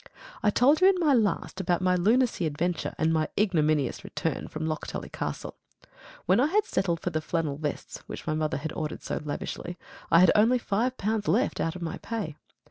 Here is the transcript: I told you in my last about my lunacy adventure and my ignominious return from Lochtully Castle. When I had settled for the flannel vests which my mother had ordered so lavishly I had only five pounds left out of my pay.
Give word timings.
I 0.41 0.49
told 0.49 0.81
you 0.81 0.89
in 0.89 0.99
my 0.99 1.13
last 1.13 1.61
about 1.61 1.79
my 1.79 1.93
lunacy 1.93 2.47
adventure 2.47 2.95
and 2.97 3.13
my 3.13 3.27
ignominious 3.39 4.03
return 4.03 4.47
from 4.47 4.65
Lochtully 4.65 5.09
Castle. 5.11 5.57
When 6.25 6.39
I 6.39 6.47
had 6.47 6.65
settled 6.65 6.99
for 7.01 7.11
the 7.11 7.21
flannel 7.21 7.57
vests 7.59 7.99
which 8.07 8.25
my 8.25 8.33
mother 8.33 8.57
had 8.57 8.73
ordered 8.73 9.03
so 9.03 9.21
lavishly 9.23 9.77
I 10.09 10.19
had 10.21 10.31
only 10.35 10.57
five 10.57 10.97
pounds 10.97 11.27
left 11.27 11.61
out 11.61 11.75
of 11.75 11.83
my 11.83 11.99
pay. 11.99 12.35